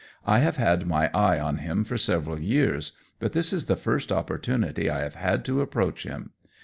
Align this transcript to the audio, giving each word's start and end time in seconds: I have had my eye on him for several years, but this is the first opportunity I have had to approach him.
I 0.25 0.39
have 0.39 0.55
had 0.55 0.87
my 0.87 1.11
eye 1.13 1.39
on 1.39 1.57
him 1.59 1.83
for 1.83 1.95
several 1.95 2.41
years, 2.41 2.93
but 3.19 3.33
this 3.33 3.53
is 3.53 3.65
the 3.65 3.75
first 3.75 4.11
opportunity 4.11 4.89
I 4.89 5.01
have 5.01 5.13
had 5.13 5.45
to 5.45 5.61
approach 5.61 6.05
him. 6.07 6.31